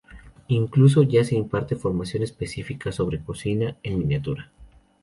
Incluso 0.47 1.03
ya 1.03 1.23
se 1.23 1.35
imparte 1.35 1.75
formación 1.75 2.23
específica 2.23 2.91
sobre 2.91 3.23
cocina 3.23 3.77
en 3.83 3.99
miniatura. 3.99 4.49